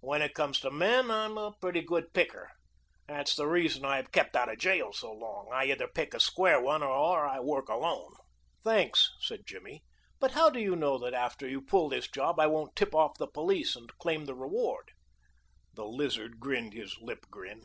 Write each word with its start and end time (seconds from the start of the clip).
When 0.00 0.20
it 0.20 0.34
comes 0.34 0.60
to 0.60 0.70
men, 0.70 1.10
I'm 1.10 1.38
a 1.38 1.54
pretty 1.58 1.80
good 1.80 2.12
picker. 2.12 2.50
That's 3.08 3.34
the 3.34 3.46
reason 3.46 3.86
I 3.86 3.96
have 3.96 4.12
kept 4.12 4.36
out 4.36 4.50
of 4.52 4.58
jail 4.58 4.92
so 4.92 5.10
long. 5.10 5.48
I 5.50 5.64
either 5.64 5.88
pick 5.88 6.12
a 6.12 6.20
square 6.20 6.60
one 6.60 6.82
or 6.82 7.24
I 7.24 7.40
work 7.40 7.70
alone." 7.70 8.12
"Thanks," 8.62 9.10
said 9.20 9.46
Jimmy, 9.46 9.82
"but 10.20 10.32
how 10.32 10.50
do 10.50 10.60
you 10.60 10.76
know 10.76 10.98
that 10.98 11.14
after 11.14 11.48
you 11.48 11.62
pull 11.62 11.88
this 11.88 12.06
job 12.10 12.38
I 12.38 12.48
won't 12.48 12.76
tip 12.76 12.94
off 12.94 13.16
the 13.16 13.26
police 13.26 13.74
and 13.74 13.88
claim 13.96 14.26
the 14.26 14.34
reward." 14.34 14.90
The 15.72 15.86
Lizard 15.86 16.38
grinned 16.38 16.74
his 16.74 16.98
lip 17.00 17.24
grin. 17.30 17.62